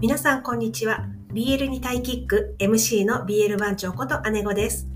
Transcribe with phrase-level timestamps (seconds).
[0.00, 1.04] 皆さんこんにちは。
[1.30, 4.86] BL にタイキック MC の BL 番長こと姉子です。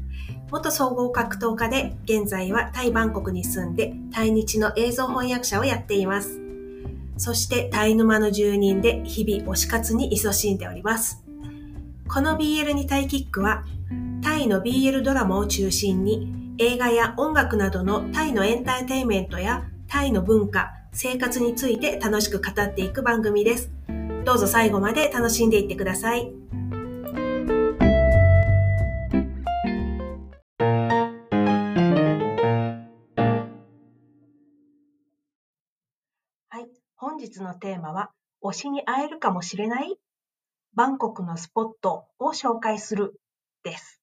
[0.50, 6.40] 元総合格闘家で現在はタイバンコクに住んで対日の映像翻訳者をやっています。
[7.18, 11.22] そしてタイ沼の住人で日々推し活に勤しんでおります。
[12.08, 13.62] この BL にタイキックは
[14.22, 23.70] タイの BL ドラマを中心に映画や音楽などのタイのエンターテインメントやタイの文化、生活について楽しく語っていく番組です。
[24.24, 26.32] どうぞ最後まで楽しんでいってください。
[36.48, 36.66] はい、
[36.96, 39.94] 本日のテーマは、推しに会えるかもしれない？
[40.74, 43.20] バンコクのスポットを紹介する
[43.62, 44.00] です。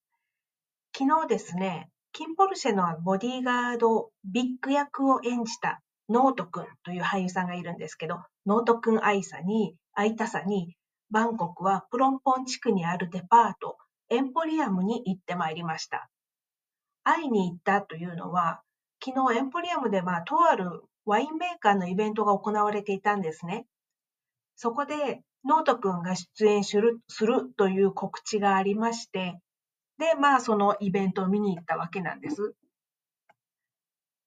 [0.95, 10.76] 昨日ですね、キンポルシェのボディーガードビッグ役を演じたノートくんという俳優さんがいるんですけど、ノートくん愛さに会いたさに、
[11.09, 13.78] バンコクはプロンポン地区にあるデパート、
[14.09, 16.09] エンポリアムに行ってまいりました。
[17.03, 18.62] 会いに行ったというのは、
[19.03, 23.66] 昨日エンポリアムではとあるワインメーカーのイベントが行われていたんですね。
[24.56, 29.39] そこでノートくんが出演するするという告知がありまして、
[29.97, 32.53] で、まあそのイベントを見に行ったわけなんです。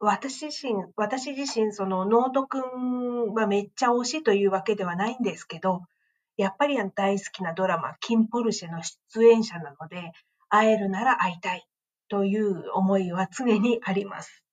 [0.04, 5.82] 私自身、私自身、その、ノートくんはめっちゃ推しというわけではないんですけど、
[6.36, 10.12] やっぱり大好きなドラマ、キンポルシェの出演者なので、
[10.50, 11.66] 会えるなら会いたい
[12.08, 14.44] という思いは常にあります。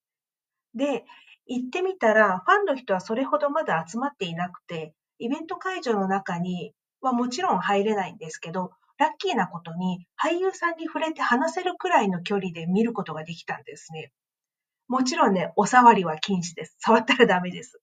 [0.73, 1.03] で、
[1.47, 14.11] 行ってみたら、ファンの人はそれほどまだ集まっていなくて、イベント会場の中にはもちろん入れないんですけど、ラッキーなことに俳優さんに触れて話せるくらいの距離で見ることができたんですね。
[14.91, 16.75] もちろんね、お触りは禁止です。
[16.79, 17.79] 触ったらダメです。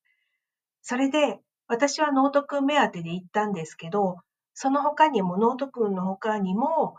[0.83, 4.19] それで、私はノートくん目当てで行ったんですけど、
[4.53, 6.97] その他にもノートくんの他にも、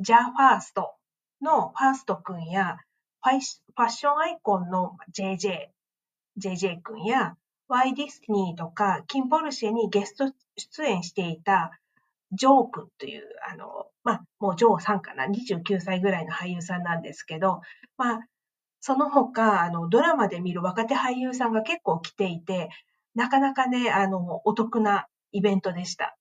[0.00, 0.96] ジャーファースト
[1.40, 2.78] のファーストくんや、
[3.22, 5.68] ファッションアイコンの JJ、
[6.38, 7.36] JJ くんや、
[7.68, 11.70] Y-Destiny とか、キンポルシェにゲスト出演していた
[12.32, 17.60] ジョー君という、あの、まあ、もうジョーさんかな、29歳ぐらいの俳優さんなんですけど、
[17.96, 18.28] まあ、
[18.80, 22.68] その他、あの、ドラマで見る若手俳優さんが結構来ていて、
[23.14, 26.16] なかなかね、あの、お得なイベントでした。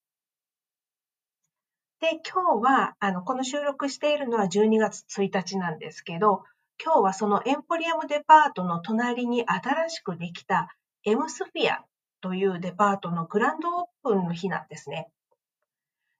[1.99, 6.43] で、今日は、あの、この収録しているのは12月1日なんですけど、
[6.83, 11.85] 今日はそのエンポリアムデパートの隣に新しくできたエムスフィア
[12.21, 15.09] というデパートのグランドオープンの日なんですね。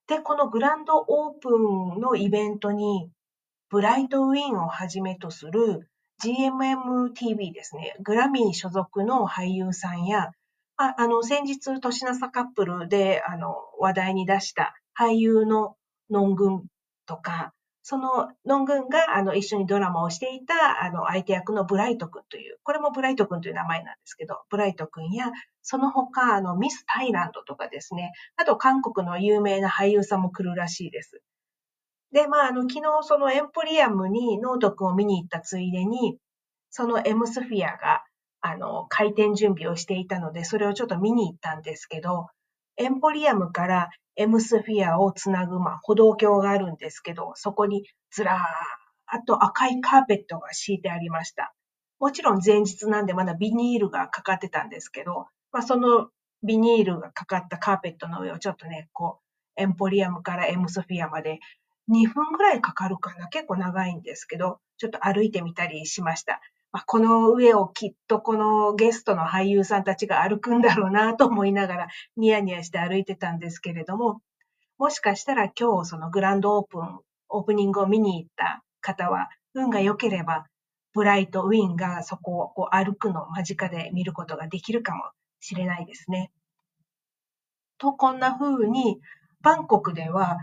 [0.07, 3.09] で、このグランドオープンのイベントに、
[3.69, 5.89] ブライトウィンをはじめとする
[6.23, 10.31] GMMTV ですね、グラミー所属の俳優さんや、
[10.77, 15.75] ああの、先日、年の差カップルで、あの、話題に出した俳優の
[16.09, 16.65] ノングン
[17.05, 17.53] とか、
[17.87, 25.31] そのノングンが、あの、一緒にドラマをしていた、あの、相手役のブライト君という、これもブライト君という名前なんですけど、ブライト君や、
[25.61, 31.21] その他、あの、ミス・タイランドとかですね、あと韓国の有名な俳優さんも来るらしいです。
[32.15, 36.17] で、まあ、あの、昨日そのエンポリアムにノート君を見に行ったついでに、
[36.69, 38.05] そのエムスフィアが、
[38.39, 42.27] あの、開店準備をしていたので、それをちょっと見に行ったんですけど、
[42.77, 51.53] エンポリアムからエムスフィアをつなぐ、まあ、歩道橋があるんですけど、そこにずらーっと赤いカーペットが敷いてありました。
[51.99, 56.07] もちろん前日なんでまだビニールがかかってたんですけど、まあ、その
[56.43, 59.19] ビニールがかかったカーペットの上をちょっとね、こ
[59.57, 61.39] う、エンポリアムからエムスフィアまで
[61.89, 63.27] 2分ぐらいかかるかな。
[63.27, 66.41] 結構長いんですけど、ちょっと歩いてみたりしました。
[66.71, 71.87] まあ、この上をきっとこのゲストの俳優さんたちが歩くんだろうなと思いながら
[72.17, 74.21] ニヤニヤして歩いてたんですけれども、
[74.77, 80.47] もしかしたら今日そのグランドオープン、オープニングを見に行った方は、運が良ければ、
[80.93, 85.03] ブライトウィンがそこをこう歩くの間近で見ることができるかも
[85.39, 86.31] しれないですね。
[87.77, 88.99] と、こんな風に、
[89.41, 90.39] バンコクでは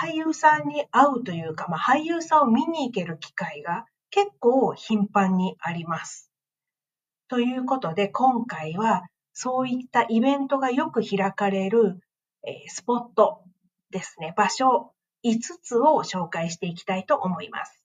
[0.00, 6.30] 俳優さんに会うというか、まあ、俳優さんを見に行ける機会が結構頻繁にあります。
[7.26, 11.98] ということで、今回はそういったイベントがよく開かれる、
[12.46, 13.42] えスポット
[13.90, 14.92] ですね、場所
[15.24, 17.82] 5つを紹介していきたいと思います。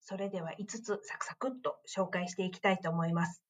[0.00, 3.45] それでは5つサクサクっと紹介していきたいと思います。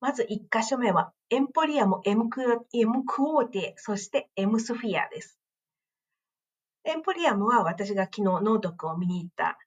[0.00, 5.38] まず1箇所目は、エンポリアム M クオーテそして M スフィアです。
[6.84, 9.58] エンポリアムは私が昨日ノートくんを見に行った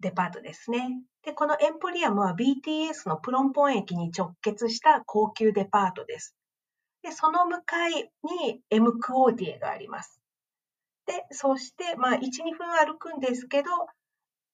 [0.00, 1.02] デパートですね。
[1.22, 6.34] で、このエンポリアムは BTS のプロンポン駅に直結した高級デパートです。
[7.02, 10.20] で、その向かいに M クオーティエがあります。
[11.06, 13.68] で、そして、まあ、1、2分歩くんですけど、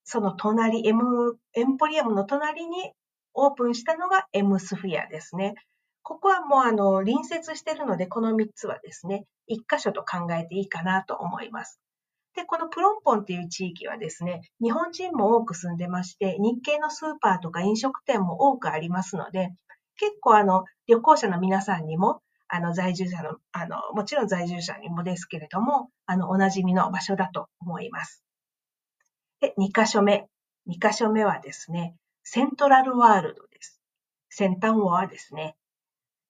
[0.05, 2.93] その隣、M、エンポリアムの隣に
[3.35, 5.55] オープンしたのが M スフィアですね。
[6.03, 11.81] ここはもうあの隣接しているので、この3つはですね、1箇所と考えていいかなと思います。
[12.35, 19.53] で、このプロンポンっていう地域はですね、日本人も多く住んでまして、日系のスーパーとか飲食店も多くありますので、
[19.97, 28.25] 結構あの、旅行者の皆さんにも、あの、在住者の、あの、もちろん在住者にもですけれども、あの、おなじみの場所だと思います。
[29.41, 30.27] で、2箇所目。
[30.69, 31.95] 2箇所目はですね、
[32.33, 33.81] セントラルワールドです。
[34.29, 35.57] 先端はですね。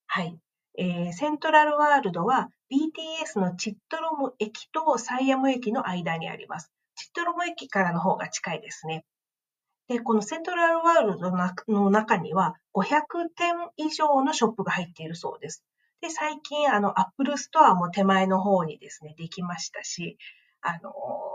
[0.06, 0.40] はい。
[0.78, 6.72] えー、セントラルワールドは BTS のチットロム駅とサイアム駅の間にあります。
[6.94, 9.04] チットロム駅からの方が近いですね。
[9.88, 11.32] で、このセントラルワールド
[11.68, 15.62] の中には500店以上のショップが入っているそうです。
[16.00, 20.16] で、最近、あの、アップルストアも手前の方にですね、できましたし、
[20.62, 20.94] あの、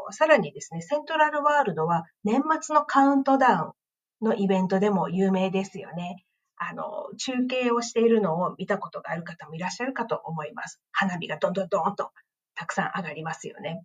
[0.10, 3.72] さらにですね、セントラルワールドは年末のカウントダウン
[4.26, 6.26] のイベントでも有名ですよね。
[6.58, 10.82] あの、中継をしているのを見たことがある方もいらっしゃるかと思います。
[10.92, 12.12] 花火がどんどんどんと
[12.56, 13.84] たくさん上がりますよね。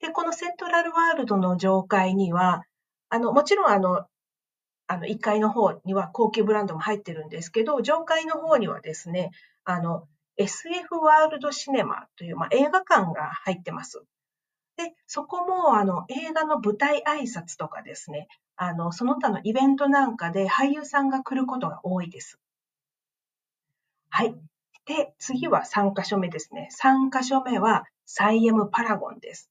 [0.00, 2.62] で、このセントラルワールドの上階には、
[3.08, 4.06] あの、もちろんあの、
[4.86, 9.30] あの、1階の方には高級ブランドも入ってるんですけど、上階の方にはですね、
[9.64, 10.06] あの、
[10.36, 14.04] SF ワールドシネマという、まあ、映画館が入ってます。
[14.78, 22.38] で、そこもあの映画の舞台挨拶とかですね、あの、その他のイベントなんかで俳優さんが来ることが多いです。
[24.08, 24.34] はい。
[24.86, 26.68] で、次は3箇所目ですね。
[26.80, 29.50] 3箇所目はサイエムパラゴンです。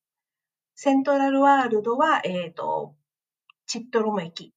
[0.76, 2.96] セントラルワールドは、えっ、ー、と、
[3.66, 4.54] チットロム駅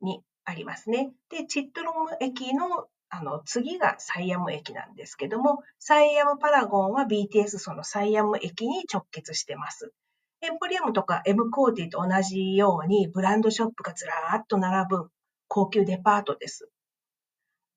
[0.00, 1.12] にありますね。
[1.28, 9.92] で、チットロム駅のあの次がサイアム駅なんですけども、サイアムパラゴンは BTS そのサイアム駅に直結してます。
[10.42, 15.10] エンポリアムとか M コーティと同じようにブランドショップがずらーっと並ぶ
[15.48, 16.70] 高級デパートです。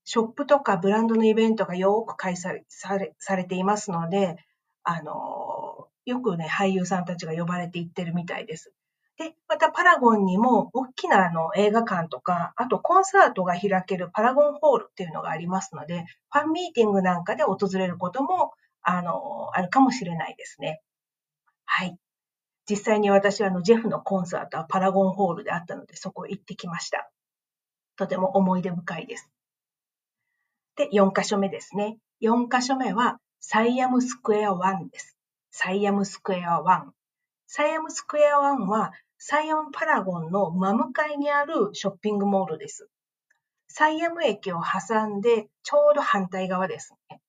[0.06, 4.38] ショップとかブランドのイベントがよく開催されされていますので、
[4.84, 8.74] あの、よくね、俳優さんたちが呼ばれていってるみたいです。
[9.18, 20.82] で、またパラゴンにも大きなあの映画館とか、あとコンサートが開けるパラゴンホールっていうのがありますので、ファンミーティングなんかで訪れることも、あの、あるかもしれないですね。
[21.66, 21.98] はい。
[22.70, 27.10] 実際に私はあのジェフのコンサートはパラゴンホールであったのでそこ行ってきました。
[27.98, 29.30] とても思い出深いです。
[30.76, 31.98] で、4箇所目ですね。
[32.22, 35.18] 4箇所目はサイアムスクエア1です。
[35.52, 37.03] サイアムスクエア1。
[37.56, 42.90] サイアムスクエア1はサイアムパラゴンの真向かいにあるショッピングモールです。
[43.68, 47.22] サイアム駅を挟んでちょうど反対側ですね。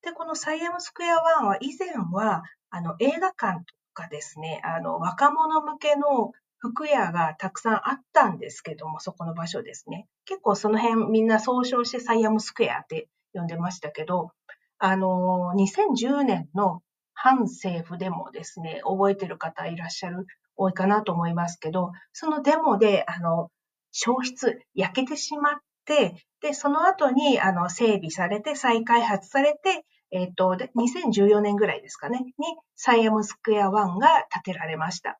[0.00, 10.08] で、このサイアムスクエア1は以前はあの映画館とかですね、あの、若者向けの服屋がたくさんあったんですけども、そこの場所ですね。
[10.24, 14.30] 結構その辺みんな総称してサイアムスクエアって呼んでましたけど、
[14.78, 16.80] あの、2010年の
[17.20, 20.26] 反政府デモですね、覚えてる方いらっしゃる、
[20.56, 23.50] 多いかなと思いますけど、そのデモで、あの、
[23.90, 32.32] 消失、焼けてしまって、で、その後に、あの、整備されて、再開発されて、えっ、ー、と、2014年ぐらいですかね、に
[32.76, 34.08] サイアムスクエア1が
[34.44, 35.18] 建てられました。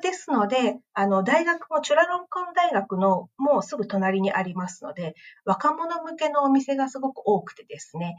[0.00, 8.14] ですので、あの、大学もチュラロンコン大学のもうすぐ隣にありますので、若者向けのお店がすごく多くてですね、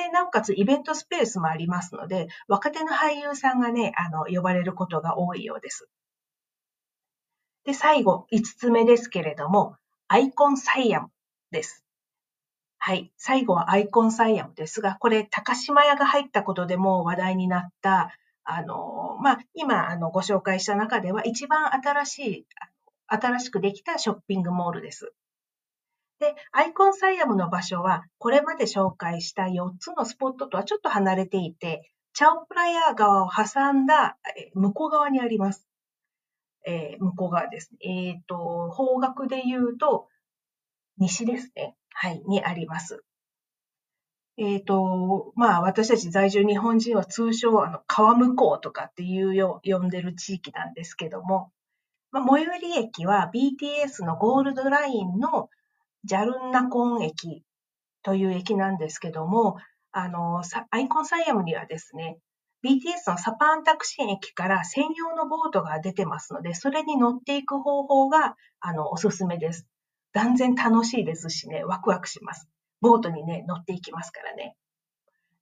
[0.00, 5.88] で、なおかつイベントスペースもありますので、若手の俳優さんがね、あの、呼ばれることが多いようです。
[7.64, 9.76] で、最後、5つ目ですけれども、
[10.08, 11.10] アイコンサイアム
[11.50, 11.84] です。
[12.78, 13.12] はい。
[13.18, 18.14] 最後はアイコンサイアムですが、これ、高島屋が入ったことでも話題になった、
[18.44, 22.46] あの、まあ、今、あの、ご紹介した中では一番新しい、
[23.06, 25.12] 新しくできたショッピングモールです。
[26.20, 34.18] で、アイコンサイアムの場所は、これまで紹介した4つのスポットとはちょっと離れていて、チャオプラヤー川を挟んだ
[34.54, 35.66] 向こう側にあります。
[36.66, 37.70] えー、向こう側です。
[37.80, 40.08] えっ、ー、と、方角で言うと、
[40.98, 41.74] 西ですね。
[41.94, 43.02] はい、にあります。
[44.36, 51.50] えっ、ー、と、まあ、私たち在住日本人は通称、あの、川向こうとかっていうよ、呼んでる地域なんですけども、
[52.10, 55.48] まあ、最寄り駅は BTS のゴールドラインの
[56.04, 57.44] ジャルンナコン駅
[58.02, 59.56] という駅なんですけども、
[59.92, 62.18] あの、アイコンサイアムにはですね、
[62.62, 69.66] BTS のサパンタクシン駅から専用のボートが出てますので、それに乗っていく方法が、あの、おすすめです。
[70.12, 72.48] 断然楽しいですしね、ワクワクします。
[72.80, 74.56] ボートにね、乗っていきますからね。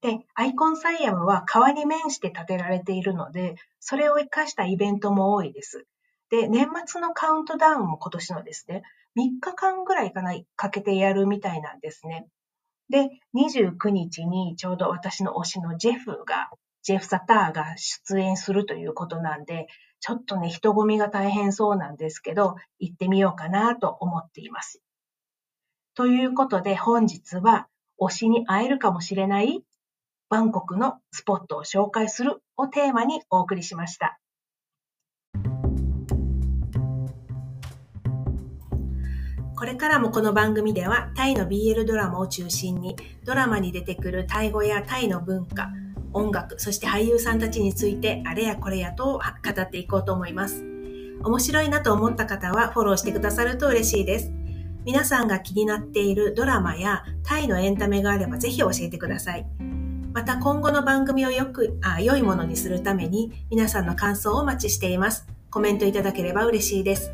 [0.00, 5.86] で、アイコンサイアムは川に面して建てられているので、それを活かしたイベントも多いです。
[6.30, 8.82] で、年末のカウントダウンも今年のですね、
[9.16, 12.26] 3日間ぐらいかな、かけてやるみたいなんですね。
[12.90, 16.50] で、29日にちょうど私の推しのジェフが、
[16.82, 19.66] ジェフ・サターが出演するということなんで、
[20.00, 24.80] ちょっとね、人混みが大変そうなんですけど、行ってみようかなと思っています。
[25.98, 27.66] ということで本日は
[28.00, 29.64] 推しに会えるかもしれない
[30.28, 34.20] バンコクのスポットを紹介するをテーマにお送りしました。
[39.58, 45.72] これからもこの番組ではタイの BL ドラマを中心にドラマに出てくるタイ語やタイの文化、
[46.12, 50.64] 音楽、そして俳優さんたちについてあれやこれやと語っていこうと思います。
[51.24, 54.30] 面白いなと思った方はフォローしてくださると嬉しいです。
[54.84, 59.46] 皆さんが気になっているドラマやタイのエンタメがあればぜひ教えてください。
[60.12, 65.26] また今後の番組をよくあ良いものにするために皆さんの感想をお待ちしています。
[65.50, 67.12] コメントいただければ嬉しいです。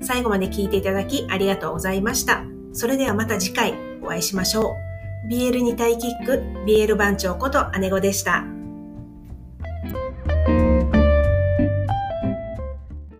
[0.00, 2.44] 最後まで聞いていただきありがとうございました。
[2.72, 4.76] それではまた次回お会いしましょ
[5.26, 5.32] う。
[5.32, 8.57] BL にタイキック、BL 番長こと姉子でした。